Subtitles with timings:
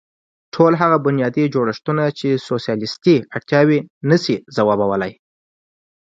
[0.53, 5.13] ټول هغه بنیادي جوړښتونه چې سوسیالېستي اړتیاوې نه شي ځوابولی.